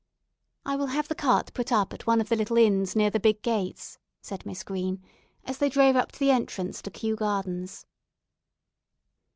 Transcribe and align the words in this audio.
"I 0.65 0.75
will 0.77 0.87
have 0.87 1.09
the 1.09 1.13
cart 1.13 1.53
put 1.53 1.71
up 1.71 1.93
at 1.93 2.07
one 2.07 2.19
of 2.19 2.29
the 2.29 2.35
little 2.35 2.57
inns 2.57 2.95
near 2.95 3.11
the 3.11 3.19
big 3.19 3.43
gates," 3.43 3.99
said 4.19 4.47
Miss 4.47 4.63
Green, 4.63 4.99
as 5.45 5.59
they 5.59 5.69
drove 5.69 5.95
up 5.95 6.11
to 6.13 6.17
the 6.19 6.31
entrance 6.31 6.81
to 6.81 6.89
Kew 6.89 7.15
Gardens. 7.15 7.85